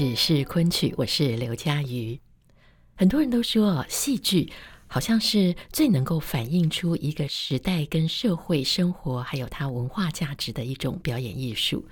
[0.00, 2.18] 只是昆曲，我是刘佳瑜。
[2.96, 4.50] 很多人都说，戏剧
[4.86, 11.86] 好像是最能够反映出一个时代跟社会生活，还有它文化价值的一种表演艺术。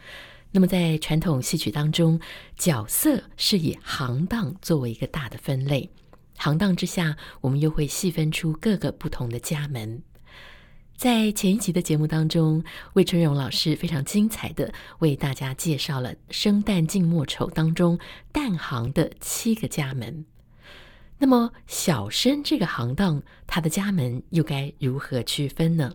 [0.52, 2.18] 那么，在传统戏曲当中，
[2.56, 5.90] 角色是以行当作为一个大的分类，
[6.38, 10.02] 行当之下，我们又会细分出各个不同的家门。
[10.98, 12.60] 在前一集的节目当中，
[12.94, 17.96] 魏春荣老师非常精彩地为大家介绍了生旦净末丑当中
[18.32, 20.26] 旦行的七个家门。
[21.16, 25.94] 那么小生这个行当，它的家门又该如何区分呢？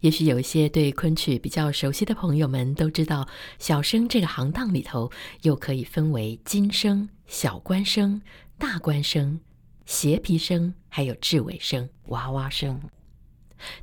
[0.00, 3.26] 也许有一些对昆曲比较熟悉的朋友们都知道，
[3.58, 8.20] 小生这个行当里头又可以分为金生、小官生、
[8.58, 9.40] 大官生、
[9.86, 12.78] 斜皮生，还有雉尾生、娃娃生。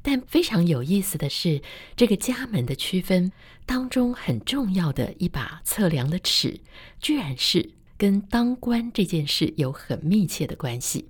[0.02, 1.62] 但非常有意思的是，
[1.96, 3.32] 这个家门的区分
[3.66, 6.60] 当中很重要的一把测量的尺，
[7.00, 11.10] 居然是跟当官这件事有很密切的关系。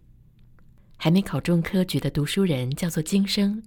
[0.97, 3.61] 还没考中科举的读书人叫做金生，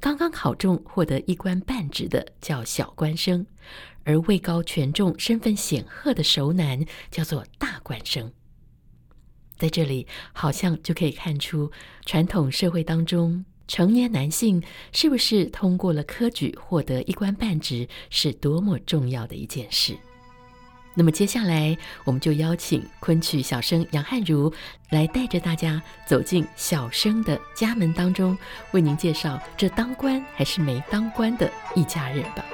[0.00, 3.46] 刚刚考中获得一官半职的叫小官生，
[4.02, 8.32] 而位高权重、身份显赫的熟男叫做大官生。
[9.56, 11.70] 在这里，好像就可以看出
[12.04, 13.44] 传统社会当中。
[13.72, 19.96] 成年男性是不是通过了科举获得一官半职，是多么重要的一件事？
[20.92, 21.74] 那么接下来，
[22.04, 24.52] 我们就邀请昆曲小生杨汉如
[24.90, 28.36] 来带着大家走进小生的家门当中，
[28.72, 32.44] 为您介绍这当官还是没当官的一家人吧。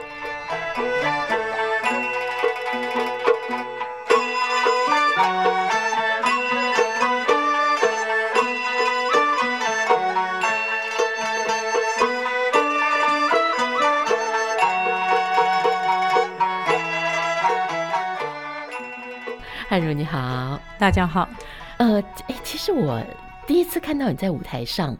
[19.78, 21.28] 汉如你好，大家好。
[21.77, 23.00] 呃，哎，其实我
[23.47, 24.99] 第一次看到你在舞台上，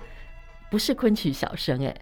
[0.71, 1.93] 不是昆曲小生，哎，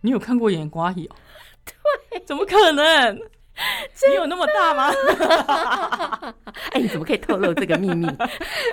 [0.00, 1.14] 你有看过演瓜戏哦？
[2.10, 3.14] 对，怎么可能？
[4.10, 6.34] 你有那么大吗？
[6.72, 8.04] 哎，你怎么可以透露这个秘密？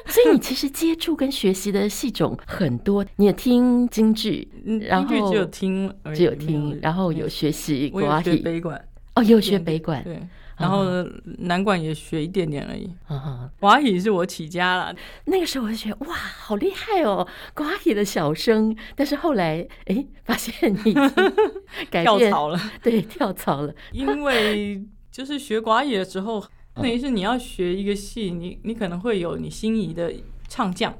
[0.08, 4.52] 所以你其实接触跟学习的戏种很多，你也听京剧，
[4.82, 8.84] 然后只有听，只有听，然后有学习寡戏，北管
[9.14, 10.20] 哦，有学北管，对。
[10.62, 10.86] 然后
[11.40, 12.90] 南管也学一点点而已。
[13.60, 14.96] 寡戏是我起家了，
[15.26, 18.76] 那个时候我就觉得哇，好厉害哦，寡戏的小生。
[18.96, 20.94] 但是后来哎，发现你
[21.92, 23.74] 跳槽了，对，跳槽了。
[23.92, 26.44] 因为就是学寡戏的时候，
[26.76, 30.14] 等于是你要学一个戏，你你可能会有你心仪的
[30.48, 30.96] 唱将，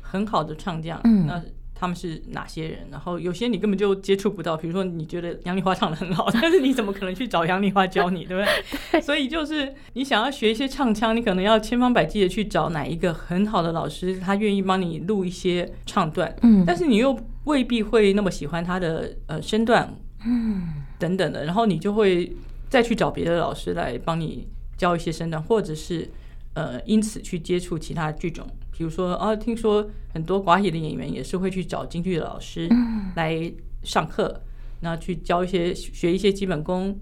[0.00, 1.42] 很好的唱将，嗯，那。
[1.78, 2.88] 他们是哪些人？
[2.90, 8.64] 然后有些你根本就接触不到，比如说你觉得杨丽花唱的很好， 但是你怎么可能去找杨丽花教你，对不对？
[8.92, 9.00] 对。
[9.00, 16.34] 所以就是你想要学一些唱腔，你可能要千方百计的去找哪一个很好的老师，他愿意帮你录一些唱段。
[16.42, 16.64] 嗯。
[16.66, 19.94] 但是你又未必会那么喜欢他的呃身段，
[20.26, 20.62] 嗯，
[20.98, 22.32] 等等的，然后你就会
[22.68, 26.10] 再去找别的老师来帮你教一些身段，或者是
[26.54, 28.44] 呃因此去接触其他剧种。
[28.78, 29.84] 比如说啊，听说
[30.14, 32.68] 很多寡戏的演员也是会去找京剧的老师
[33.16, 33.52] 来
[33.82, 34.40] 上课，
[34.82, 36.96] 那去教一些学一些基本功，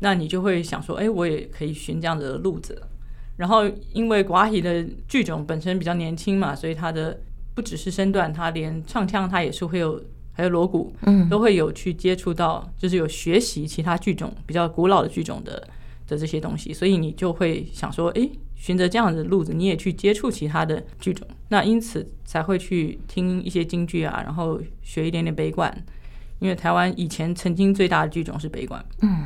[0.00, 2.78] 那你就会想说，哎，我也可以寻这样的路子。
[3.38, 3.62] 然后
[3.94, 7.18] 因为寡戏的剧种本身比较年轻嘛，所以它的
[7.54, 9.98] 不只是身段，它连唱腔它也是会有，
[10.32, 15.66] 还有锣鼓，嗯，都会有去接触到，就是有学习其他剧种比较古老的剧种的
[16.06, 18.28] 的这些东西，所以你就会想说，哎。
[18.54, 25.84] 循着这样的路子，你也去接触其他的剧种，那因此才会去听一些京剧啊，然后学一点点北管，
[26.38, 29.24] 因为台湾以前曾经最大的剧种是北管，嗯。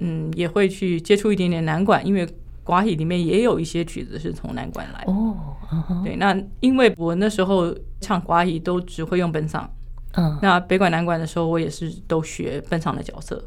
[0.00, 2.24] 嗯，也会去接触一点点南管，因为
[2.64, 5.56] 寡戏里面也有一些曲子是从南管来的哦，
[6.04, 9.66] 对，那因为我那时候唱寡戏都只会用本嗓，
[10.12, 13.42] 嗯，那北管南管的时候，我也是都学本嗓的角色，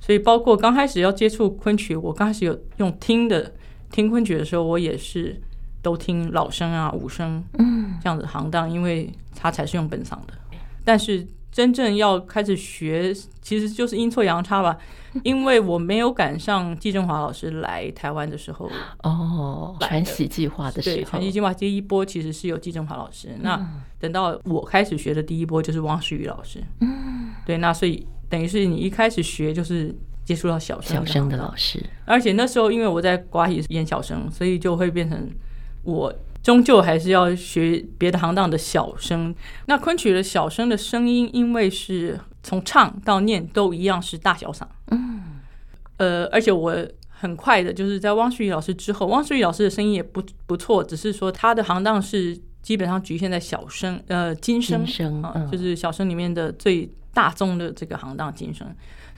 [0.00, 3.52] 所以包括刚开始要接触昆曲，我刚开始有用听的。
[3.94, 5.40] 听昆曲的时候，我也是
[5.80, 10.34] 都听老生啊、武生，嗯，这样子行当，因为他才是用本嗓的。
[10.84, 14.76] 但是真正要开始学，其实就是阴错阳差吧，
[15.22, 18.68] 因为我没有赶上季振华老师来台湾的时候。
[19.04, 23.28] 哦，传习计划的时候，对，传习计划第一波其实是有季振华老师。
[23.34, 23.68] 嗯、那
[24.00, 26.60] 等到我开始学的第一波就是汪世宇老师。
[26.80, 35.30] 嗯，对，那所以等于是你一开始学就是接触到小生小生的老师，而且那时候因为我在瓜戏演小生，所以就会变成
[35.82, 36.14] 我。
[36.44, 39.34] 终究还是要学别的行当的小生。
[39.64, 44.60] 那昆曲的小生的声音，因为是从唱到念都一样是大小嗓。
[44.90, 45.22] 嗯，
[45.96, 46.76] 呃，而且我
[47.08, 58.66] 很快的就是在汪旭宇老师之后，汪旭宇老师的声音也不不错，只是说他的行当是基本上局限在小生，呃，金声，金声啊，就是小生里面的最大宗的这个行当金声，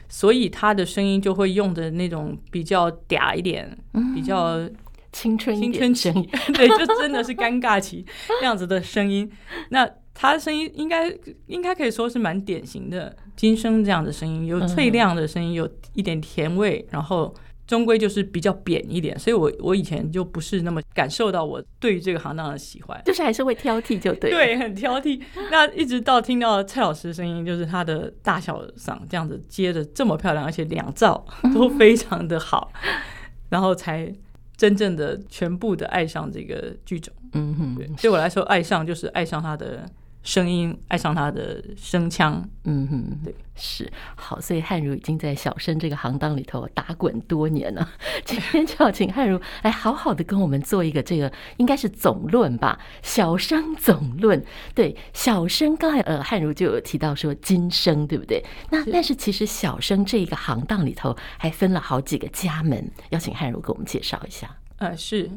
[0.08, 3.76] 所以他的声音就会用的那种比较嗲一点，
[4.14, 4.68] 比较。
[5.12, 6.12] 青春青春期，
[6.52, 8.04] 对，就真的是尴尬期
[8.42, 9.30] 那样子的声音。
[9.70, 11.10] 那他的声音应该
[11.46, 17.34] 应该可以说是蛮典型的金声这样的声音，有脆亮的声音，有一点甜味，然后
[17.66, 19.18] 终归就是比较扁一点。
[19.18, 25.20] 所以我我以前就不是那么感受到我对于这个行当的喜欢，就是还是会挑剔，就对，对，很挑剔。
[25.50, 31.24] 那一直到听到蔡老师的声音，就是他的大小嗓这样子接的这么漂亮，而且两造
[31.54, 32.72] 都非常的好，
[33.50, 34.12] 然后才。
[34.58, 39.84] 真正的全部的爱上这个剧种，嗯哼，对，对我来说，爱上就是爱上他的
[40.26, 47.88] 声音，爱上他的声腔，嗯哼，对，是好，所以汉如已经在小生这个行当里头打滚多年了。
[48.26, 54.44] 今天就要请汉如来好好的跟我们做一个这个应该是总论吧，小生总论。
[54.74, 58.44] 对，小生刚才呃汉如就有提到说今生，对不对？
[58.68, 64.58] 那但是其实小生这一个行当里头还分了好几个家门，要请汉如给我们介绍一下。
[64.78, 65.30] 呃，是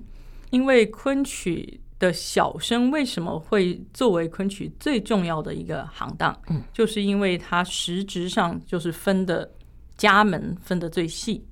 [0.49, 6.35] 因为昆曲的小生为什么会作为昆曲最重要的一个行当？
[6.49, 9.51] 嗯，就是因为它实质上就是分的
[9.97, 11.45] 家门分的最细。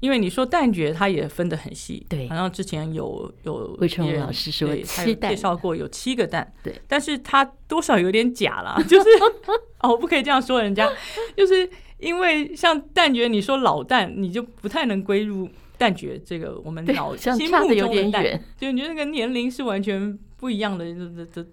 [0.00, 9.08] 因为你说旦角，它也分得很细，对，好像之前有有魏春老师说七旦，介绍过有七个旦，对，但是他多少有点假了，就是
[9.78, 10.90] 哦，我不可以这样说人家，
[11.36, 15.48] 就是因为像旦角，你说老旦，你就不太能归入。
[15.82, 21.48] 旦角这个我们脑心目中的旦，就你觉得那个年龄是完全不一样的，这这这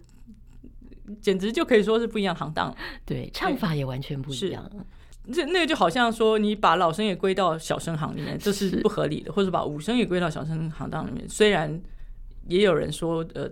[1.19, 2.75] 简直就可以说是不一样行当。
[3.05, 4.69] 对，唱法也完全不一样。
[5.33, 11.81] 这那个就好像说你把老生也归到小生行里面，这是不合理的；或者把武生也归到小生行当里面，虽然
[12.47, 13.49] 也有人说，呃，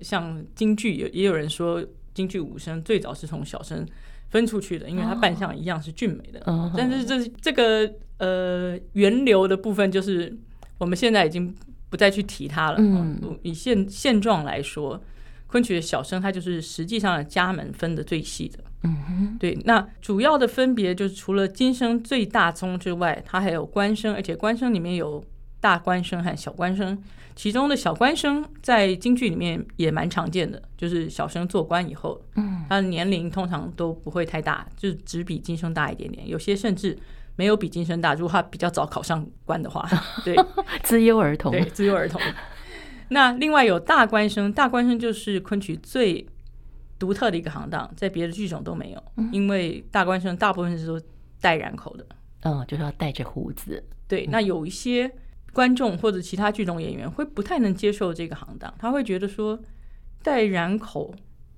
[0.00, 1.84] 像京剧也也有人说
[2.14, 3.86] 京剧武生最早是从小生
[4.30, 6.40] 分出去的，因为他扮相一样是俊美的。
[6.46, 6.72] Oh.
[6.76, 7.92] 但是这这个。
[8.18, 10.34] 呃，源流的部分就是
[10.78, 11.54] 我们现在已经
[11.90, 12.76] 不再去提它了。
[12.78, 14.98] 嗯，以现现状来说，
[15.46, 18.58] 昆曲的小生它就是实际上的家门分的最细的。
[18.84, 19.58] 嗯哼，对。
[19.64, 25.22] 那主要的分别就是除了今生最大宗之外，它还有官生，而且官生里面有
[25.60, 26.96] 大官生和小官生。
[27.34, 36.96] 其中的小官生在京剧里面也蛮常见的，就是小生做官以后，嗯，他的年龄通常都不会太大，就只比今生大一点点，有些甚至。
[37.36, 39.86] 没有比金生大，如果他比较早考上官的话，
[40.24, 40.34] 对，
[40.82, 42.20] 资优儿童，对，资优儿童。
[43.10, 46.26] 那另外有大官生，大官生就是昆曲最
[46.98, 51.00] 独特的一个行当，在别的剧种都没有，嗯、因为大官生大部分是都
[51.40, 52.06] 带染口的，
[52.42, 53.84] 嗯，就是要带着胡子。
[54.08, 55.10] 对，那有一些
[55.52, 59.60] 观众或者其他剧种演员会不太能接受这个行当，他会觉得说
[60.22, 61.14] 带染口，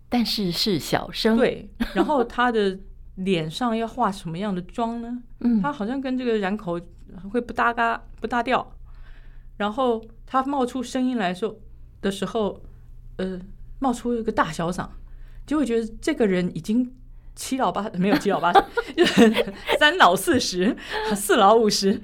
[0.09, 2.79] 但是是小生，对，然后他的。
[3.19, 5.23] 脸上要化什么样的妆呢？
[5.41, 6.81] 嗯，他好像跟这个染口
[7.31, 8.73] 会不搭嘎、不搭调。
[9.57, 11.59] 然后他冒出声音来说
[12.01, 12.61] 的时候，
[13.17, 13.41] 呃，
[13.81, 14.89] 冒出一个大小嗓，
[15.47, 16.95] 就会觉得这个人已经
[17.35, 18.65] 七老八没有七老八十，
[19.79, 20.77] 三老四十、
[21.15, 22.01] 四老五十，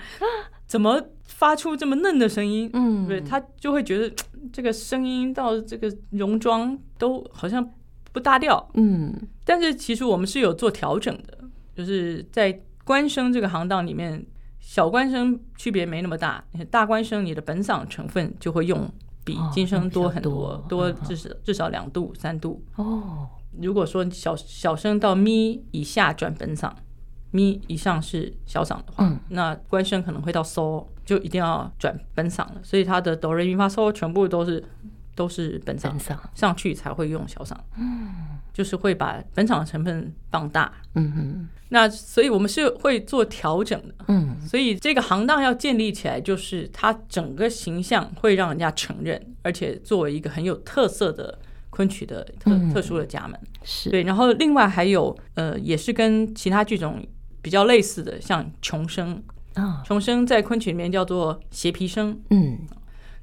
[0.66, 2.68] 怎么发出这么嫩的声音？
[2.72, 4.14] 嗯，对，他就会觉得
[4.52, 7.68] 这个声音到这个容妆都好像。
[8.12, 9.12] 不搭调，嗯，
[9.44, 11.38] 但是其实我们是有做调整的，
[11.74, 14.24] 就是在官声这个行当里面，
[14.58, 18.90] 小官声区别没那么大，大官声你的本嗓成分就会用
[19.22, 22.62] 比金声多很多，哦、多，多至少至少两度三度。
[22.76, 23.28] 哦，
[23.60, 26.72] 如果说小小声到咪以下转本嗓，
[27.30, 34.64] 咪以上是小嗓的话，嗯、那官声可能会到嗦，就一定要转本嗓了，所以它的哆来咪发嗦全部都是。
[35.14, 35.92] 都是本嗓
[36.34, 38.10] 上去才会用小嗓，嗯，
[38.52, 41.48] 就是会把本嗓的成分放大，嗯哼。
[41.70, 44.36] 那所以我们是会做调整的，嗯。
[44.40, 51.38] 所以这个行当要建立起来，就是它整个形象会让人家承认，而且作为一个很有特色的
[51.70, 53.38] 昆曲的特、嗯、特殊的家门。
[53.62, 53.90] 是。
[53.90, 57.04] 对，然后另外还有呃，也是跟其他剧种
[57.42, 59.22] 比较类似的，像穷生。
[59.54, 62.20] 啊，穷生在昆曲里面叫做鞋皮生。
[62.30, 62.58] 嗯，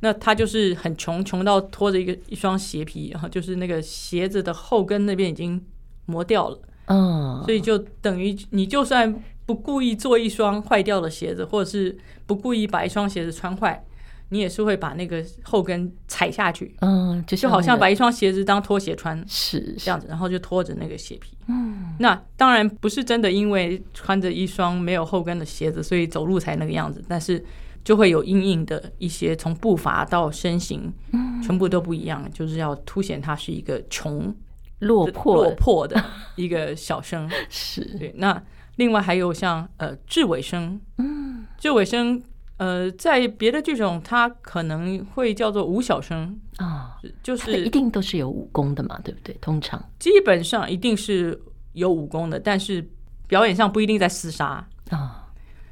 [0.01, 5.63] 那他就是很穷，穷到拖着一个一双鞋皮，然后就是那个鞋子的后跟那边已经
[6.05, 6.59] 磨掉了。
[6.87, 9.15] 嗯，所以就等于你就算
[9.45, 13.85] 不故意做一双坏掉的鞋子，或者是不故意把一双鞋子穿坏，
[14.29, 16.75] 你也是会把那个后跟踩下去。
[16.81, 21.37] 嗯，就，就好像把一双鞋子当拖鞋穿，是这样子，然后就拖着那个鞋皮。
[21.47, 27.03] 嗯，那当然不是真的，因为穿着一双没有后跟的鞋子，所以走路才那个样子。
[27.07, 27.41] 但是
[27.83, 34.33] 就会有因应的一些从步伐到身形，嗯，全部都不一样，就是要凸显他是一个穷。
[34.79, 35.35] 落魄。
[35.35, 36.03] 落魄的
[36.35, 37.29] 一个小生。
[37.49, 37.85] 是。
[37.99, 38.11] 对。
[38.17, 38.41] 那
[38.77, 42.19] 另外还有像呃智尾生，嗯，智尾生
[42.57, 46.35] 呃在别的剧种它可能会叫做武小生。
[46.57, 49.35] 啊，就是一定都是有武功的嘛，对不对？
[49.39, 49.79] 通常。
[49.99, 51.39] 基本上一定是
[51.73, 52.83] 有武功的，但是
[53.27, 54.67] 表演上不一定在厮杀。
[54.89, 55.20] 啊，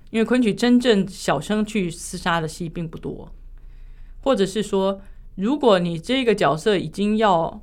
[0.09, 3.31] 因为昆曲真正小生去厮杀的戏并不多，
[4.21, 5.01] 或者是说，
[5.35, 7.61] 如果你这个角色已经要。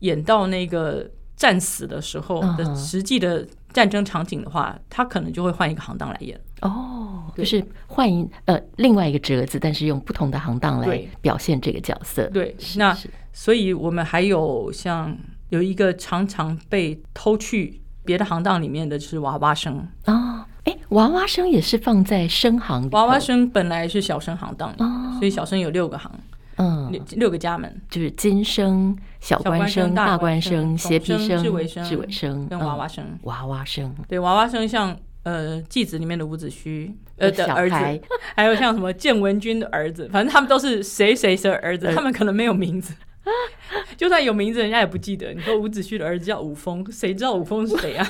[0.00, 6.40] 演到那个战死的时候的实际的战争场景的话，他可能就会换一个行当来演。
[6.62, 12.26] 哦，就是换一呃另外一个折子，但是用不同的行当来表现这个角色。
[12.30, 12.96] 对，那
[13.34, 15.14] 所以我们还有像
[15.50, 20.46] 有一个常常被偷去别的行当里面的就是娃娃生啊。
[20.64, 22.88] 哎，娃娃生也是放在生行。
[22.90, 24.74] 娃娃生本来是小生行当，
[25.18, 26.10] 所以小生有六个行。
[26.56, 33.02] 嗯，六六个家门就是金生、小官生、大官生、斜皮生、智尾生、智尾生跟娃娃生。
[33.22, 37.74] 娃娃生，对，娃娃生像呃继子里面的伍子胥呃的儿子，
[38.36, 42.94] 还有像什么建文君的儿子，反正他们都是谁谁谁的儿子，他们可能没有名字，
[43.96, 45.32] 就算有名字，人家也不记得。
[45.32, 48.06] 你说伍子胥的儿子叫伍峰，谁知道伍峰是谁啊？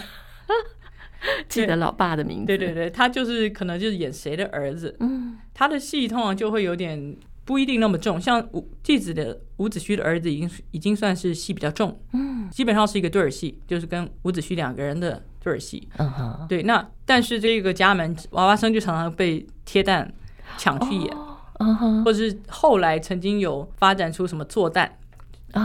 [1.49, 2.47] 记得老爸的名字。
[2.47, 4.97] 对对对，他就是可能就是演谁的儿子。
[5.01, 7.17] 嗯，他的戏通常就会有点。
[7.43, 16.63] 不一定那么重，像伍继子的伍子胥的儿子已经已经算是戏比较重，嗯，基本上是一个对儿戏，就是跟伍子胥两个人的对儿戏，嗯哼，对。
[16.63, 20.13] 那但是这个家门娃娃生就常常被贴蛋
[20.59, 21.17] 抢去演，
[21.59, 24.99] 嗯哼，或者是后来曾经有发展出什么做蛋，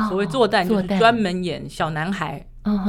[0.09, 2.43] 所谓做蛋就是专门演小男孩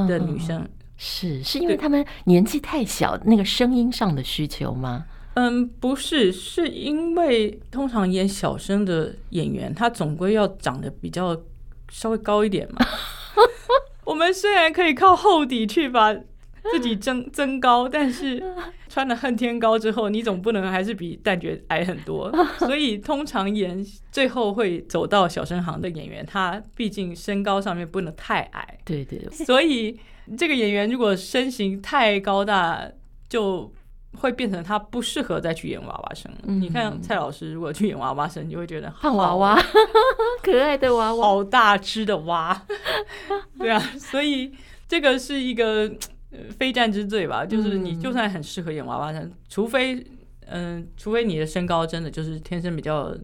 [0.09, 5.05] 的女生，是是因为他们年纪太小，那个声音上的需求吗？
[5.35, 11.39] 嗯，不是，是因为通常演小生的演员，他总归要长得比较
[11.91, 12.87] 稍微高一点嘛。
[14.07, 16.15] 我们虽然可以靠厚底去把
[16.73, 18.43] 自己增增高，但是
[18.89, 22.33] 穿了恨天高之后，你总不能还是比旦角矮很多。
[22.59, 28.79] 所以通常演最后会走到小生行的演员，他毕竟身高上面不能太矮。
[28.85, 29.99] 对对，所以
[30.37, 32.89] 这个演员如果身形太高大，
[33.29, 33.73] 就。
[34.21, 36.33] 会变成他不适合再去演娃娃生。
[36.45, 39.63] 嗯、你看蔡老师如果去演娃娃生，你就会觉得胖娃娃，
[40.43, 42.63] 可爱的娃娃，好大只的娃。
[43.59, 44.51] 对啊，所以
[44.89, 45.93] 这个是一个
[46.59, 47.45] 非战之罪吧？
[47.45, 49.95] 就是你就算很适合演娃娃生，除非
[50.47, 53.15] 嗯、呃，除非你的身高真的就是天生比较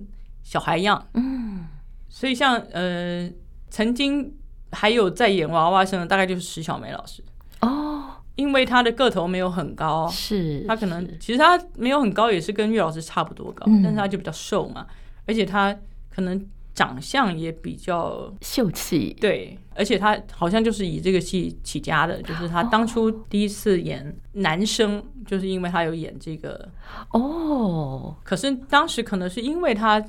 [0.43, 1.07] 小孩样。
[1.15, 1.67] 嗯，
[2.09, 3.31] 所以像呃，
[3.71, 4.35] 曾经
[4.73, 7.23] 还有在演娃娃生的，大概就是石小梅老师
[7.61, 8.05] 哦。
[8.35, 14.87] 因为她的个头没有很高，是她可能其实她没有很高，也是跟岳老师差不多高，但是她就比较瘦嘛，
[15.27, 15.77] 而且她
[16.09, 16.43] 可能
[16.75, 26.69] 长相也比较秀气，对，而且他好像就是以这个戏起家的，就是他当初第一次演男生，就是因为他有演这个
[27.11, 30.03] 哦，可是当时可能是因为他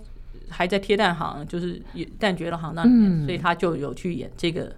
[0.50, 1.82] 还在贴旦行，就是
[2.20, 4.74] 旦角的行当里面，所以他就有去演这个。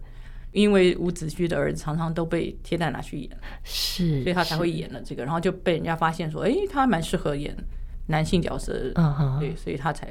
[0.51, 3.29] 因为伍子胥的儿子常常都被贴旦拿去演，
[3.65, 7.53] 是，所以他才会演了这个，然后就被人家发现说，哎，他蛮适合演
[8.07, 10.07] 男性角色，嗯哼，对，所以他才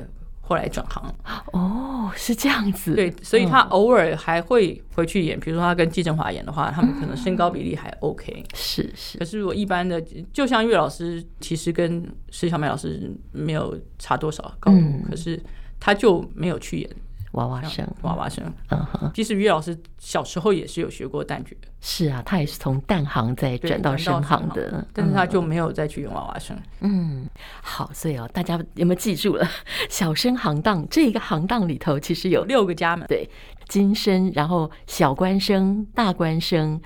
[0.47, 1.15] 后来转行。
[1.53, 9.19] 哦，是这样子，对，所以他偶尔还会回去演，比如说他跟季振华演的话，他们可能身高比例还 OK，是是。
[9.19, 10.01] 可是如果一般的，
[10.33, 15.41] 就像岳老师，其实跟石小梅老师没有差多少高度，可是
[15.81, 16.91] 他就没有去演。
[17.35, 19.11] 娃娃声，娃娃声，嗯哼。
[19.15, 26.57] 其实于老师小时候也是有学过旦角，是啊，他也是从旦行再转到生行的，但是他就没有再去用娃娃声。
[26.81, 27.29] 嗯，
[27.63, 29.49] 好，所以哦，大家有没有记住了？
[29.89, 33.29] 小生行当这一个行当里头，其实有六个家门，对，
[33.69, 36.81] 金生，然后小官生、大官生、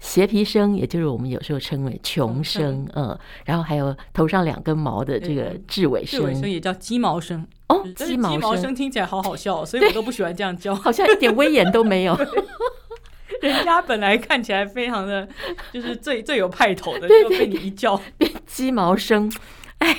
[0.00, 12.18] 斜皮生，也就是我们有时候称为穷生，嗯，然后还有头上两根毛的这个雉尾生，雉尾生也叫鸡毛生哦，鸡毛生，鸡毛生听起来好好笑，所以我都不喜欢这样叫， 好像一点威严都没有。
[13.42, 15.28] 人家本来看起来非常的，
[15.72, 19.30] 就是最最有派头的，就被你一叫变鸡毛生，
[19.78, 19.96] 哎。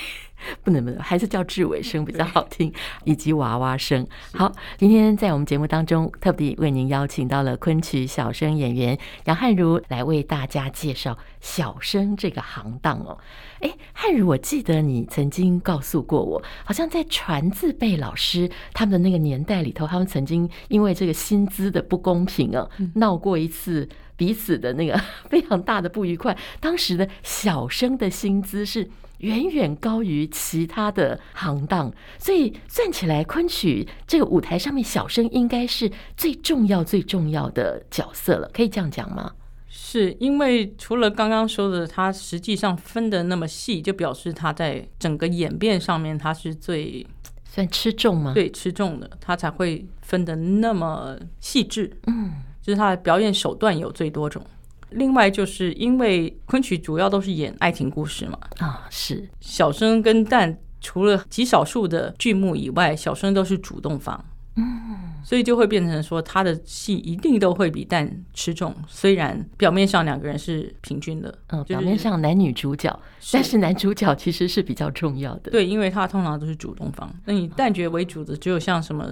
[0.63, 2.72] 不能不能，还是叫雉尾声比较好听，
[3.03, 4.05] 以及娃娃声。
[4.34, 13.17] 好，今天在我们节目当中，特别为您邀请到了昆曲小生演员杨汉如来为大家介绍小生这个行当哦。
[13.60, 26.38] 哎，汉如，我记得你曾经告诉过我，好像在传字辈老师他们的那个年代里头，他们曾经因为这个薪资的不公平啊，闹过一次彼此的那个 非常大的不愉快。
[26.60, 28.89] 当时的小生的薪资是。
[29.22, 38.50] 远远高于其他的行当，所以算起来，昆曲这个舞台上面，小生应该是最重要、最重要的角色了。
[38.54, 39.32] 可以这样讲吗？
[39.68, 47.06] 是因为除了刚刚说的，它实际上分得那么细，就表示它在整个演变上面，它是最
[47.46, 48.34] 算吃重吗？
[48.34, 51.90] 对，吃重的，它才会分得那么细致。
[52.08, 54.46] 嗯，就是它的表演手段有最多种。
[54.91, 59.27] 另外，就是因为昆曲主要都是演爱情故事嘛，啊，是。
[59.39, 64.24] 小生跟旦除了极少数的剧目以外，小生都是主动方，
[64.55, 73.00] 嗯，所以就会变成说他的戏一定都会比旦吃重，虽然表面上两个人是平均的，嗯，表面上男女主角，
[73.31, 79.05] 但是男主角其实是比较重要的，对，因为他通常都是主动方，那以旦角为主的只有像什么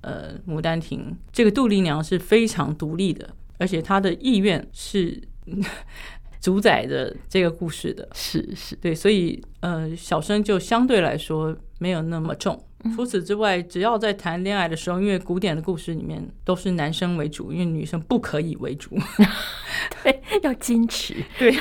[0.00, 3.28] 呃《牡丹亭》，这个杜丽娘是非常独立的。
[3.58, 5.20] 而且他的意愿是
[6.40, 12.62] 主宰着这个故事的，是是，对，所以呃，小生就相对来说没有那么重。
[12.94, 18.96] 除此之外，只要在谈恋爱的时候，因为古典的故事里面都是男生为主，因为女生不可以为主，
[20.02, 21.14] 对，要矜持。
[21.38, 21.54] 对，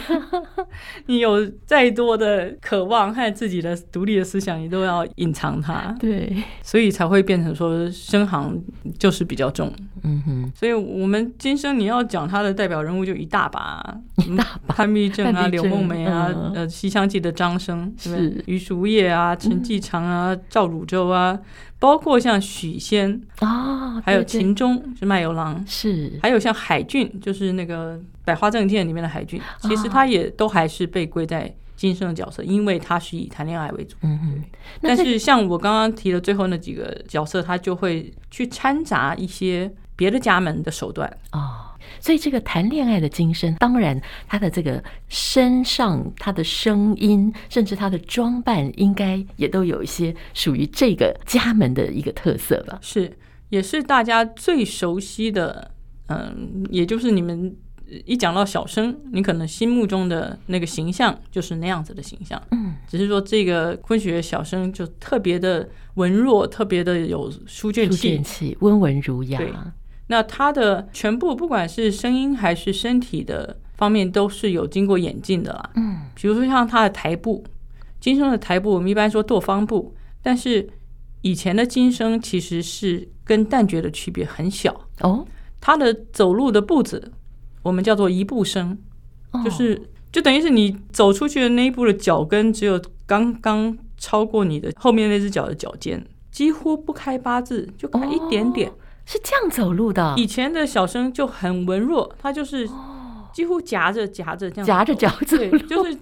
[1.07, 5.95] 你有再多的渴望和自己的独立的思想，你都要隐藏它。
[5.99, 8.61] 对，所以才会变成说生行
[8.99, 9.71] 就是比较重。
[10.05, 13.81] 嗯哼，所以我们今生你要讲他的代表人物就一大把，
[14.17, 18.43] 一大把，潘必正啊，柳梦梅啊，呃，《西厢记》的张生是。
[18.45, 21.39] 余叔业啊，陈继常啊，赵汝州啊，
[21.79, 33.95] 包括像许仙啊，还有秦钟是卖油郎，是，还有像海俊，就是那个《百花正见》里面的海俊，其实他也都还是被归在今生的角色，因为他是以谈恋爱为主。
[34.01, 34.43] 嗯嗯，
[34.81, 39.71] 但是像我刚刚提的最后那几个角色，他就会去掺杂一些。
[39.95, 52.77] 别的家门的手段哦，所以这个谈恋爱的今生，当然他的这个身上、他的声音，甚至他的装扮，应该也都有一些属于这个家门的一个特色吧？
[52.81, 53.11] 是，
[53.49, 55.71] 也是大家最熟悉的，
[56.07, 57.55] 嗯，也就是你们
[58.05, 62.41] 一讲到小生，你可能心目中的那个形象就是那样子的形象。
[62.51, 69.39] 嗯，只是说这个昆曲小生就特别的文弱，特别的有书卷气，温文儒雅。
[70.07, 75.69] 那他的全部，不管是声音还是身体的方面，都是有经过演进的啦。
[75.75, 77.43] 嗯，比如说像他的台步，
[77.99, 80.69] 今生的台步，我们一般说跺方步，但是
[81.21, 85.25] 以前的今生其实是跟旦角的区别很小哦。
[85.61, 87.11] 他的走路的步子，
[87.61, 88.77] 我们叫做一步生，
[89.45, 98.69] 就是就等于是你走出去的那一步的脚跟，只有刚刚超过你的后面那只脚的脚尖，几乎不开八字，就开一点点。
[98.69, 98.73] 哦
[99.05, 100.13] 是这样走路的。
[100.17, 102.69] 以前的小生就很文弱，他就是
[103.31, 105.97] 几乎夹着夹着这样夹着脚走，路，就是，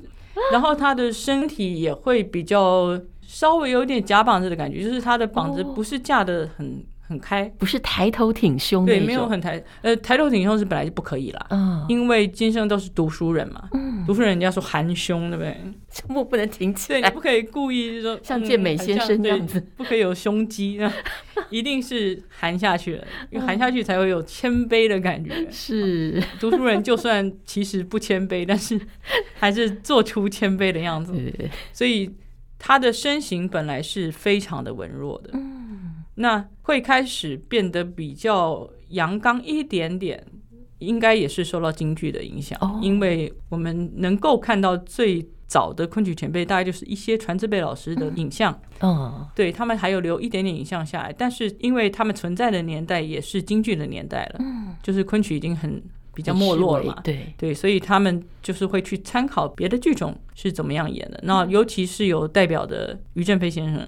[0.52, 6.84] 然后他的身体也会比较稍微有点夹膀子的感觉，就是他的膀子不是架的很。
[7.12, 15.58] 很开，不是抬头挺胸，对，没有很抬，呃，抬头挺胸是本来就不可以啦，嗯，因为今生都是读书人嘛，嗯，读书人人家说含胸，对不对？
[15.92, 20.80] 胸部不能挺起来，对，你不可以故意说像健美先生这样子，不可以有胸肌，
[21.52, 25.46] 一定是含下去了，因为含下去才会有谦卑的感觉。
[25.52, 28.80] 是，读书人就算其实不谦卑，但是
[29.38, 31.14] 还是做出谦卑的样子，
[31.74, 32.10] 所以
[32.58, 35.61] 他的身形本来是非常的文弱的，嗯。
[36.22, 40.24] 那会开始变得比较阳刚一点点，
[40.78, 42.84] 应该也是受到京剧的影响，oh.
[42.84, 49.12] 因为我们能够看到最早的昆曲前辈，大概就是一些传字辈老师的影像，嗯，oh.
[49.36, 55.82] 对，他们还有留一点点影像下来，但是因为他们存在的年代也是京剧的年代了，嗯，就是昆曲已经很。
[56.14, 61.20] 比较没落了嘛，对对，所以他们就是会去参考别的剧种是怎么样演的。
[61.24, 63.88] 那尤其是有代表的于正飞先生，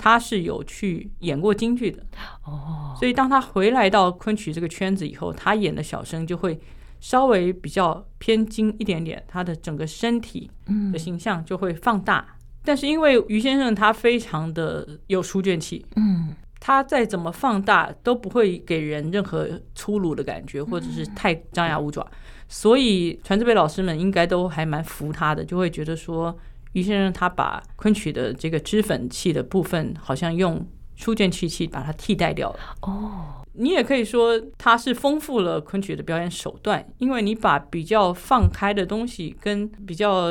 [0.00, 2.02] 他是有去演过京剧的
[2.44, 2.94] 哦。
[2.98, 6.58] 所以当他回来到昆曲这个圈子以后，他演的小生就会
[7.00, 10.50] 稍微比较偏精一点点，他的整个身体
[10.92, 12.26] 的形象就会放大。
[12.30, 22.02] 嗯、但是因为于先生他非常的有书卷气，嗯，他再怎么放大都不会给人任何粗鲁的感觉，或者是太张牙舞爪。
[22.02, 22.16] 嗯、
[22.48, 26.36] 所以传字辈老师们应该都还蛮服他的，就会觉得说
[26.72, 30.66] 于先生他把昆曲的这个脂粉气的部分，好像用
[30.96, 32.58] 书卷气气把它替代掉了。
[32.82, 33.34] 哦。
[33.60, 40.28] 你也可以说它是丰富了昆曲的表演手段，因为你把比较放开的东西跟比较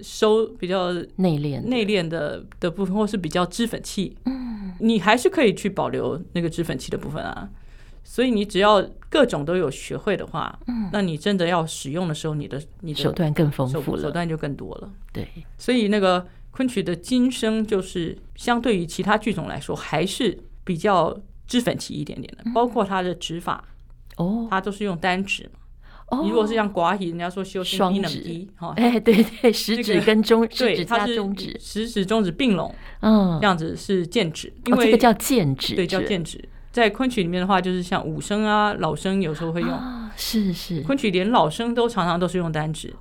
[0.00, 7.48] 收、比较内敛、内敛的的部分，或是比较脂粉气，嗯，你还是可以去保留那个脂粉气的部分啊。
[8.04, 14.90] 所以你只要各种都有学会的话，嗯，那你真的要使用的时候，你的你的手段更丰富了，手段就更多了。
[15.12, 21.18] 对，所以那个昆曲的今生就是相对于其他剧种来说，还是比较。
[21.48, 23.64] 脂粉气一点点的，包括它的指法，
[24.18, 25.60] 哦，它都是用单指嘛。
[26.10, 36.42] 哦，你如果是像寡喜，人家说修双指，哈，哎，对对，食指跟中指加中指，食指中指并拢，嗯，这样子是剑指，因为这个叫剑指，对，叫剑指。
[36.70, 39.70] 在昆曲里面的话，就是像武生啊、老生有时候会用，
[40.16, 42.94] 是是，昆曲连老生都常常都是用单指，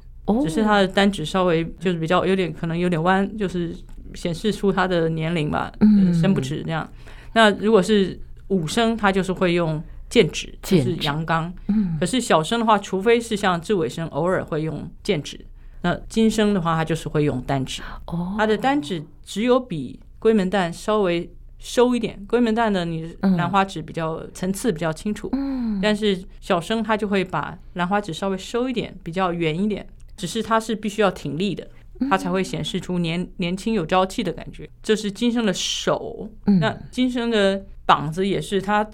[0.43, 3.75] 只是他的单指稍微就是比较有点可能有点弯，就是
[4.15, 6.89] 显示出他的年龄吧，嗯，伸不直这样。
[7.33, 11.53] 那如果是武生他就是会用剑指，就是阳刚。
[11.67, 15.45] 嗯，可是小生的话，除非是像志伟生偶尔会用剑指，
[15.81, 17.81] 那今生的话，他就是会用单指。
[18.05, 22.23] 哦，他的单指只有比龟门旦稍微收一点。
[22.27, 25.29] 龟门旦呢，你兰花指比较层次比较清楚。
[25.33, 29.85] 嗯，但是小生他就会把兰花指稍微收一点，比较圆一点。
[30.15, 31.67] 只是他是必须要挺立的，
[32.09, 34.69] 他才会显示出年年轻有朝气的感觉。
[34.81, 36.29] 这是今生的手。
[36.61, 37.65] 那今生的。
[37.87, 38.85] 膀子也是，它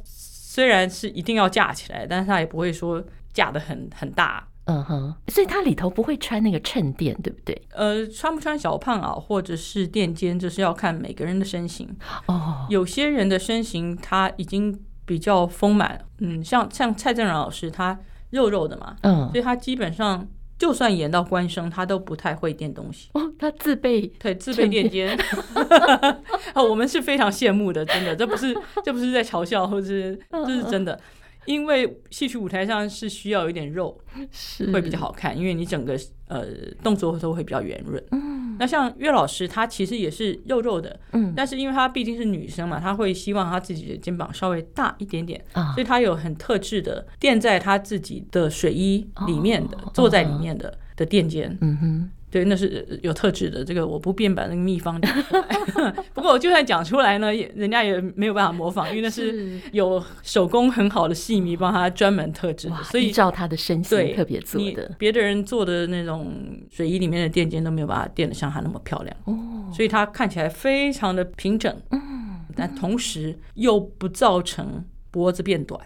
[0.54, 4.48] 虽然是一定要架起来，但是它也不会说架的很很大。
[4.66, 7.60] 嗯哼，所以它里头不会穿那个衬垫，对不对？
[7.72, 11.90] 呃，穿不穿小胖袄或者是垫肩，这是要看每个人的身形。
[12.28, 20.28] 哦，有些人的身形他已经比较丰满，嗯，像像蔡正然老师，他肉肉的嘛，嗯，所以他基本上。
[20.58, 23.10] 就算演到官生，他都不太会垫东西。
[23.16, 25.18] 哦，他自备对自备垫肩。
[26.56, 31.00] 哦，我们是非常羡慕的，真的，这不是这不是在嘲笑，或者是这是真的。
[31.46, 34.00] 因为戏曲舞台上是需要有点肉，
[34.32, 36.46] 是会比较好看，因为你整个呃
[36.82, 38.02] 动作都会比较圆润。
[38.12, 51.58] 嗯，那像岳老师，她其实也是肉肉的，嗯，但是因为她毕竟是女生嘛，她会希望她自己的肩膀稍微大一点点，所以她有很特制的垫在她自己的水衣里面的，坐在里面的的垫肩。
[51.62, 52.10] 嗯哼。
[52.34, 53.64] 对，那是有特质的。
[53.64, 55.92] 这个我不便把那个秘方讲出来。
[56.16, 64.96] 不过我就算讲出来呢，人家也没有办法模仿，因为那是有手工很好的戏迷帮他专门特制，所以依照他的身形特别做的。
[64.98, 66.34] 别的人做的那种
[66.72, 69.16] 水衣里面的垫肩都没有办法垫得像他那么漂亮。
[69.26, 71.72] 哦，所以他看起来非常的平整。
[71.92, 75.80] 嗯，但同时又不造成脖子变短。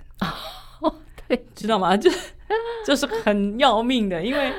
[0.79, 0.95] 哦，
[1.27, 1.91] 对，知道吗？
[1.99, 2.09] 这
[2.85, 4.53] 这是很要命的，因为。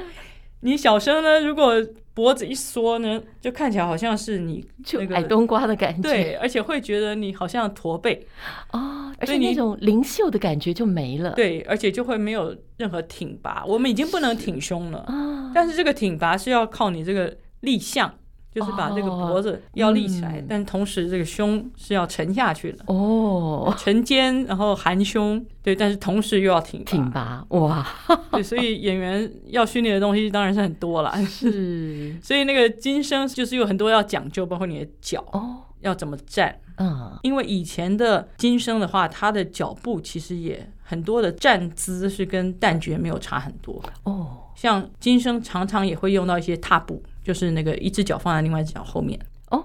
[0.61, 1.40] 你小声呢？
[1.40, 1.75] 如果
[2.14, 6.03] 脖子一缩呢，就看起来好像是你就矮冬瓜的感觉。
[6.03, 8.27] 对，而且会觉得你好像驼背
[8.73, 11.31] 哦，而且那种灵秀的感觉就没了。
[11.33, 13.64] 对，而且就会没有任何挺拔。
[13.66, 18.12] 我们已经不能挺胸了，是但是这个挺拔是要靠你这个立项。
[18.59, 22.85] 就是把这个脖子要立起来，但同时这个胸是要沉下去的。
[22.87, 27.87] 哦， 沉肩然后含胸，对，但是同时又要挺挺拔哇，
[28.33, 43.83] 对，所以演员要训练的东西当然是很多了，是， 所以那个今生就是有很多要讲究，包括你的脚哦，要怎么站，嗯，因为以前的今生的话，他的脚步其实也很多的站姿是跟旦角没有差很多。
[44.05, 47.03] 哦，像今生常常也会用到一些踏步。
[47.29, 49.21] 就是那个一只脚放在另外一只脚后面。
[49.51, 49.62] 哦，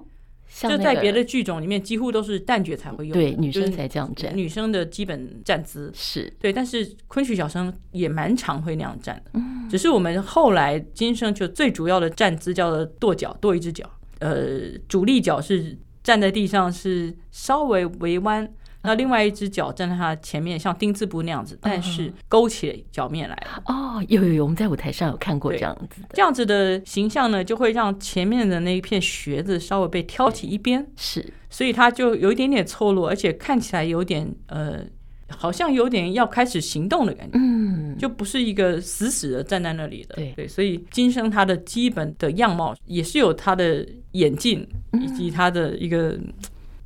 [0.64, 5.90] 就在别的剧种里面，几乎都是旦角才会用，对，女生才这样站，女生的基本站姿。
[5.96, 6.30] 是。
[6.42, 18.54] 对，但是昆曲小生也蛮常会那样站的，嗯，只是我们后来今生就最主要的站姿叫做跺脚，跺一只脚，呃，主力脚是站在地上是稍微微弯。
[18.86, 23.64] 那另外一只脚站在他前面，像丁字步那样子，但是勾起脚面来了。
[23.68, 26.02] 哦，有有有，我们在舞台上有看过这样子。
[26.12, 34.82] 这样子的形象呢，就会让前面的那一片靴子稍微被挑起一边，是，所以它就有一点点错落，而且看起来有点呃，
[35.30, 37.38] 好像有点要开始行动的感觉。
[37.40, 40.16] 嗯，就不是一个死死的站在那里的。
[40.16, 44.68] 对对，所以金生他的基本的样貌也是有他的眼镜
[45.02, 46.20] 以及他的一个。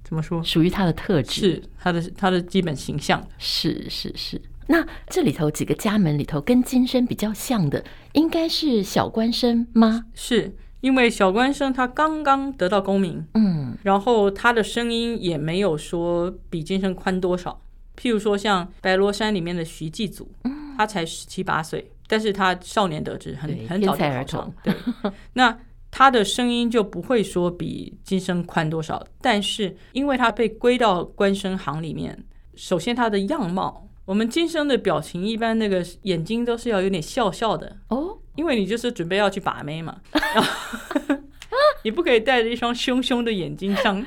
[0.07, 0.41] 怎么说？
[0.41, 3.21] 属于他的特质，是他的他的基本形象。
[3.37, 10.05] 是是是，那这里头几个家门里头跟金声比较像的，应该是小官生吗？
[10.13, 17.59] 是因为小官生他刚刚得到功名，嗯，然后他的声音也没有说比金声宽多少。
[17.97, 20.31] 譬如说像白罗山里面的徐继祖，
[20.77, 24.53] 他才十七八岁，但是他少年得志，很很早就考上。
[24.63, 24.73] 对，
[25.33, 25.57] 那
[25.97, 32.23] 他的声音就不会说比金声宽多少，但是因为他被归到官声行里面，
[32.55, 39.97] 首先他的样貌，我们金声的表情一般那个眼睛都是要有点笑笑的哦，因为你就是准备要去把妹嘛。
[41.83, 44.05] 你不可以带着一双凶凶的眼睛上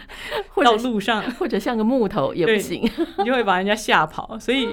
[0.63, 4.39] 到路上， 或者像个木头也不行，你就会把人家吓跑。
[4.39, 4.69] 所以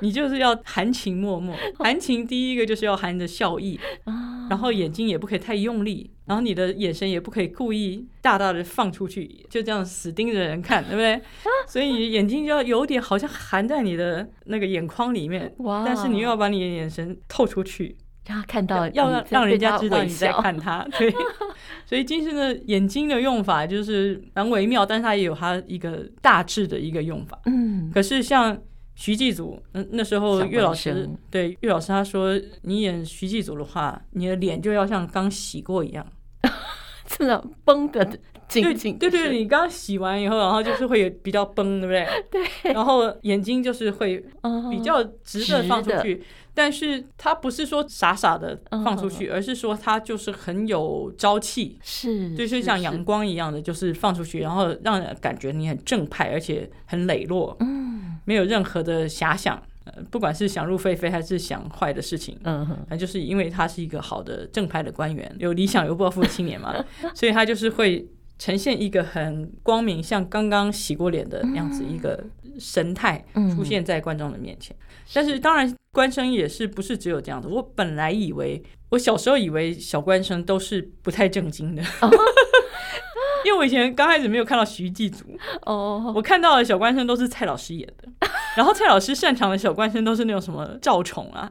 [0.00, 3.78] 你就是要含情脉脉，含情第一个就是要含着笑意，
[4.52, 11.18] 然后眼睛也不可以太用力，然后你的眼神也不可以故意大大的放出去，就这样死盯着人看，对不对？
[11.66, 15.50] 所以你眼睛就要有点好像含在你的那个眼眶里面，
[15.86, 17.96] 但是你又要把你的眼神透出去。
[18.24, 21.12] 让他看到，要让让人家知道你在看他，对。
[21.84, 27.40] 所以精神的眼睛的用法就是蛮微妙，但是它也有它一个大致的一个用法。
[27.46, 27.90] 嗯。
[27.92, 28.56] 可是像
[28.94, 36.06] 徐继祖，那那时候岳老师对岳老师他说，你演徐继祖的话，你的脸就要像刚洗过一样，
[37.06, 38.04] 真的绷的
[38.48, 38.98] 紧紧。
[38.98, 42.06] 对对对，你刚洗完以后，然后就是会有比较绷，对不对？
[42.62, 42.72] 对。
[42.72, 44.22] 然后眼睛就是会
[44.70, 46.22] 比较直的放出去。
[46.54, 66.74] 但是他不是说傻傻的放出去，而是说他就是很有朝气，是，就是像阳光一样的，就是放出去，然后让人感觉你很正派，而且很磊落，嗯，没有任何的遐想，呃，不管是想入非非还是想坏的事情，嗯哼，就是因为他是一个好的正派的官员，有理想有抱负的青年嘛，
[67.14, 68.06] 所以他就是会
[68.38, 72.22] 呈现一个很光明，像刚刚洗过脸的样子一个
[72.58, 74.76] 神态出现在观众的面前。
[75.14, 77.48] 但是当然，官声也是不是只有这样子。
[77.48, 81.82] 我本来以为，我小时候以为小官声都是不太正经的，
[83.44, 85.24] 因为我以前刚开始没有看到徐继祖。
[85.66, 88.08] 哦，我看到的小官生都是蔡老师演的，
[88.56, 91.50] 然后蔡老师擅长的小官生都是那种什么赵宠啊，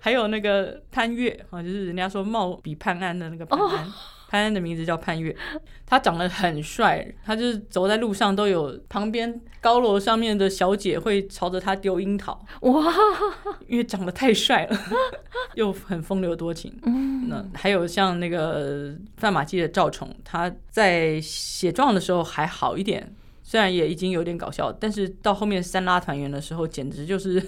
[0.00, 3.92] 还有那个潘岳啊，就是人家说貌比潘安的那个潘安。
[4.28, 5.34] 潘安的名字叫潘岳，
[5.86, 12.84] 他长得很帅，他就是走在路上都有旁边高楼上面的小姐会朝着他丢樱桃，哇，
[13.66, 14.78] 因为长得太帅了，
[15.56, 16.78] 又很风流多情。
[16.84, 23.10] 嗯，那还有像那个范马季的赵崇，他在写状的时候还好一点。
[23.42, 27.42] 虽然也已经有点搞笑，但是到后面三拉团圆的时候，简直就是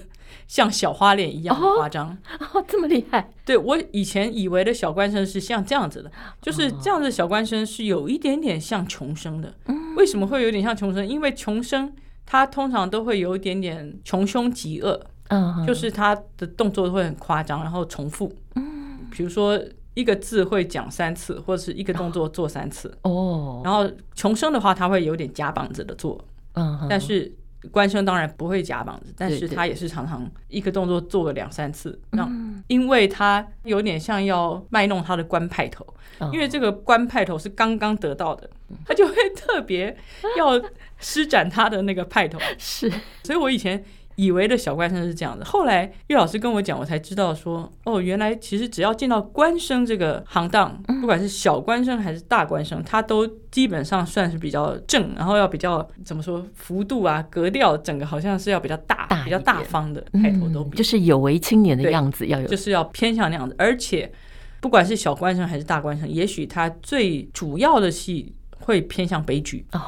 [0.47, 3.31] 像小花脸一样夸张哦，哦，这么厉害！
[3.45, 9.53] 对，我以前以为的小官生是像这样子的，就是这样子的小官生是有一点点像穷生的。
[9.65, 11.07] 嗯，为什么会有点像穷生？
[11.07, 11.93] 因为穷生
[12.25, 18.31] 他通常都会有一点点穷凶极恶，嗯，就是他的动作都会很夸张，然后重复。
[18.55, 19.61] 嗯，比如说。
[19.93, 22.97] 一个字会讲三次，或者是一个动作做三次。
[23.01, 26.17] 哦，然后穷生的话，他会有点夹膀子的做。
[26.53, 27.29] 嗯，但是
[27.69, 31.99] 官生当然不会夹膀子，但是他也是常常一个动作做了两三次。
[32.11, 32.27] 那
[32.67, 35.85] 因为他有点像要卖弄他的官派头，
[36.33, 38.49] 因为这个官派头是刚刚得到的，
[38.85, 39.95] 他就会特别
[40.37, 40.59] 要
[40.97, 42.39] 施展他的那个派头。
[42.57, 42.89] 是，
[43.23, 43.83] 所以我以前。
[44.21, 63.55] 以为的小官声是这样的，后来岳老师跟我讲，我才知道说，哦，原来其实只要进到官声这个行当，不管是小官声还是大官声，它都基本上算是比较正，然后要比较怎么说，幅度啊、格调，整个好像是要比较大、大比较大方的开头都比、嗯，就是有为青年的样子要有，就是要偏向那样子。
[63.57, 64.11] 而且
[64.59, 69.81] 不管是小官声还是大官声，也许他最主要的戏会偏向悲剧哦。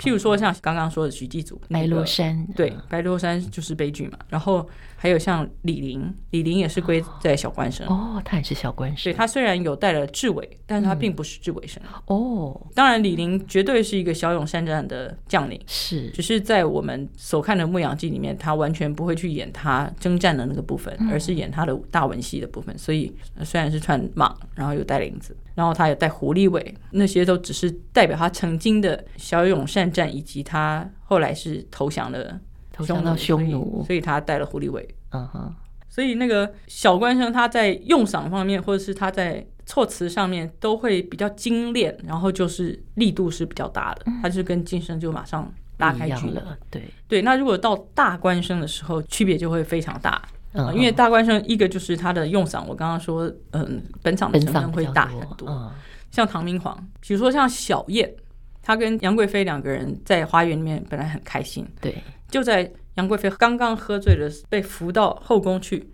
[0.00, 4.18] 譬如说，像刚刚说的徐继祖，白罗山，对，白罗山就是悲剧嘛。
[4.28, 4.66] 然后
[5.02, 7.86] 还有像李陵，李陵也是归在小官生。
[7.86, 9.10] 哦，他也是小官生。
[9.10, 11.82] 对，他虽然有带了智尾，但是他并不是智尾声。
[12.04, 16.10] 哦，当然，李陵绝对是一个骁勇善战的将领，是。
[16.10, 22.76] 只是在我们所看的《牧羊记》里面，他完全不会去演他征战的那个部分，而是演他的大文戏的部分。
[22.76, 23.10] 所以
[23.42, 25.34] 虽然是穿蟒，然后有带领子。
[25.54, 32.38] 然后他也带狐狸尾，那些都只是代表他曾经的骁勇善战，以及他后来是投降了
[32.80, 34.88] 投降到匈奴，所以他带了狐狸尾。
[35.10, 35.54] 嗯哼，
[35.88, 46.56] 所以那个小官生他在用赏方面，或者是他在措辞上面都会比较精炼，然后就是力度是比较大的，他就跟晋升就马上拉开距离了。
[46.70, 50.22] 对对，那如果到大官生的时候，区别就会非常大。
[50.52, 55.48] 嗯，因为大官生一个就是他的用嗓，我刚刚说，嗯，本场的成分会大很多。
[55.48, 55.70] 嗯，
[56.10, 58.12] 像唐明皇，比如说像小燕，
[58.60, 65.90] 他跟杨贵妃两个人在花园里面本来很开心，对，就在杨贵妃刚刚喝醉了，被扶到后宫去，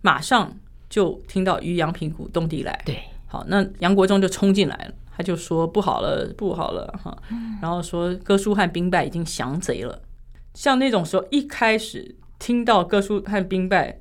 [0.00, 0.56] 马上
[0.88, 2.82] 就听到于阳平谷动地来。
[2.84, 7.16] 对，好，那杨国忠就冲进来了，他就说不好了，不好了哈，
[7.60, 10.00] 然后说哥舒翰兵败已经降贼了。
[10.54, 14.00] 像那种时候，一开始听到哥舒翰兵败，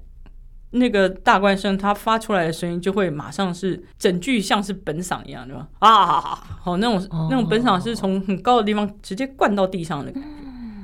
[0.71, 5.67] 那个大官声他发出来的声音就会马上是整句像是本嗓一样，对吧？
[5.79, 6.19] 啊，
[6.61, 10.13] 好，那种那种本嗓是从很高的地方直接灌到地上的。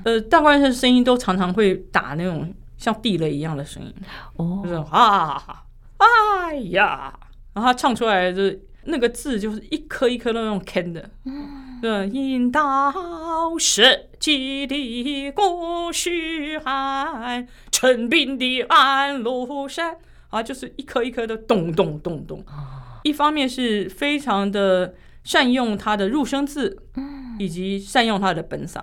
[0.03, 3.93] 呃，大官生声音都常常会打那种像地雷一样的声音，
[4.35, 5.63] 哦，就是啊，
[5.97, 7.13] 哎呀，
[7.53, 12.93] 然后他唱出来的那个字就是一颗一颗都用啃的，嗯，引导
[13.57, 13.83] 社
[14.19, 16.09] 稷的哥舒
[16.63, 19.95] 翰，陈兵的安禄山
[20.29, 22.43] 啊，就是一颗一颗的咚咚咚咚。
[23.03, 28.81] 一方面是非常的善用他的入声字，嗯以及善用他的本嗓。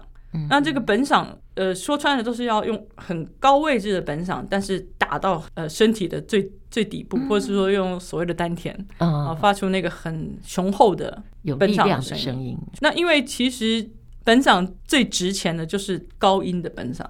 [0.51, 12.59] 那这个本嗓，呃，说穿了都是要用很高位置的本嗓，但是打到呃身体的最最底部，或者是说用所谓的丹田，啊，发出那个很雄厚的有本嗓的声音。
[12.81, 13.89] 那因为其实
[14.25, 17.07] 本嗓最值钱的就是高音的本嗓，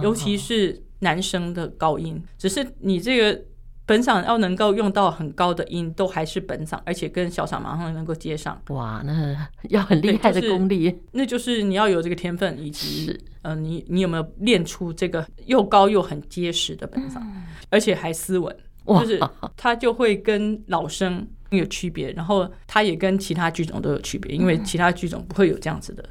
[0.00, 3.42] 尤其是男生的高音，只是你这个。
[3.90, 8.56] 本嗓要能够用到很高的音，都还是本嗓，而且跟小嗓马上能够接上。
[8.68, 9.36] 哇，那
[9.68, 13.10] 要很厉害的功力，就是，那就是你要有这个天分，以及
[13.42, 19.20] 嗯、呃，你你有没有练出这个又高又很结实的本嗓，嗯、而且还斯文，就是
[19.56, 26.04] 它就会跟老生有区别，然后它也跟其他剧种都有区别，因为其他剧种不会有这样子的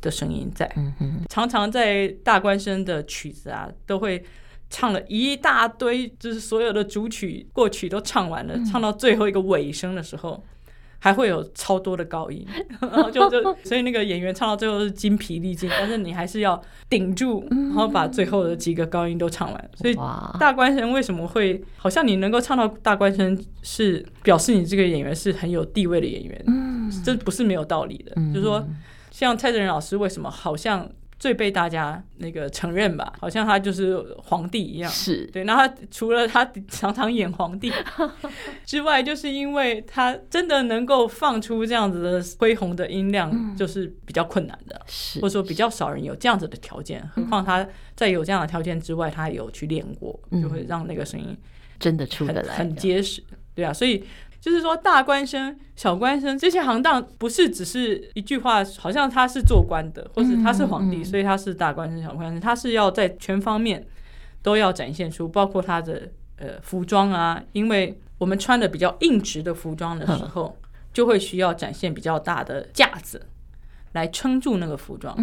[0.00, 0.72] 的声音在。
[1.28, 4.24] 常常在大官生的曲子啊，都会。
[4.74, 10.42] 唱了一大堆，就是所有的主曲、过曲都唱完了，唱到最后一个尾声的时候，
[10.98, 12.44] 还会有超多的高音，
[12.82, 16.60] 然后就就 所以那个演员唱到最后是精疲力尽，但是你还是要
[16.90, 19.70] 顶住，然后把最后的几个高音都唱完。
[19.76, 19.94] 所以
[20.40, 26.44] 大官生为什么会好像你能够唱到大官生，是表示你这个演员是很有地位的演员，
[27.04, 28.12] 这不是没有道理的。
[28.34, 28.66] 就是说，
[29.12, 30.90] 像蔡振仁老师为什么好像。
[31.24, 34.90] 最被大家那个承认吧，好像他就是皇帝一样。
[34.90, 37.72] 是对，那他除了他常常演皇帝
[38.66, 47.02] 之外，就是因为他真的能够放出这样子的恢宏的音量，就是比较困难的，是或者说比较少人有这样子的条件。
[47.14, 51.34] 何况他在有这样的条件之外，他有去练过，就会让那个声音
[51.78, 53.24] 真的出得来，很结实。
[53.54, 54.04] 对啊，所以。
[54.40, 63.82] 就是说，大官生、小官生这些行当，不是只是一句话，好像他是做官的，或者他是皇帝，所以他是大官生、小官生，他是要在全方面
[64.42, 70.54] 都要展现出，包括他的呃服装啊，因为我们穿的比较硬直的服装的时候，
[70.92, 73.22] 就会需要展现比较大的架子
[73.92, 75.16] 来撑住那个服装，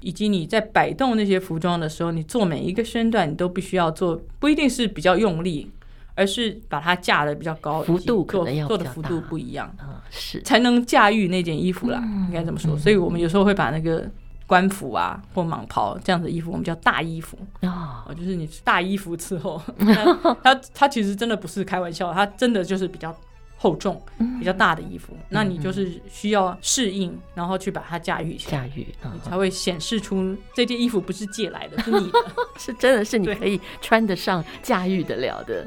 [0.00, 5.70] 以及你在摆动那些服装的时候，你做每一个身段，你都必须要做，不一定是比较用力。
[6.14, 9.74] 而是把它架的比较高，幅度可能要做的幅度不一样，
[10.10, 10.40] 是。
[10.42, 12.78] 才能驾驭那件衣服啦，应该这么说。
[12.78, 14.08] 所以我们有时候会把那个
[14.46, 19.60] 官服啊或蟒袍这样的衣服，我们叫大衣服啊，就是你大衣服伺候。
[20.44, 23.14] 它它其实真的不是开玩笑，它真的就是比较
[23.56, 24.00] 厚重、
[24.38, 25.16] 比较大的衣服。
[25.30, 32.18] 那你就是需要适应，然后去把它驾驭起来，驾驭，你才会显示出这件衣服不是借来的，是你的，
[32.58, 35.66] 是真的是你可以穿得上、驾驭得了的。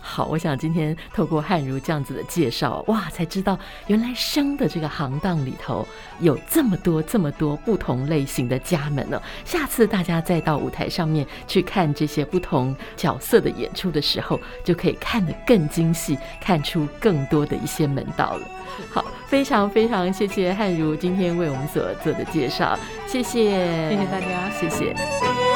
[0.00, 5.86] 好，我想今天透过汉如这样子的介绍，哇，才知道原来生的这个行当里头
[6.20, 9.20] 有这么多这么多不同类型的家门呢。
[9.44, 18.48] 下次大家再到舞台上面去看这些不同角色的演出的时候，就可以看得更精细，看出更多的一些门道了。
[18.90, 25.47] 好，非常非常谢谢汉如今天为我们所做的介绍，谢谢，谢谢大家，谢谢。